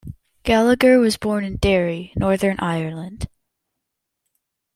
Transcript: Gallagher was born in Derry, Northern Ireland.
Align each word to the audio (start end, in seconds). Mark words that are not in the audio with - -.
Gallagher 0.41 0.97
was 0.99 1.15
born 1.15 1.43
in 1.45 1.57
Derry, 1.57 2.11
Northern 2.15 2.57
Ireland. 2.59 3.27